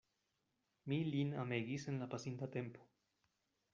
[0.93, 2.89] Mi lin amegis en la pasinta tempo.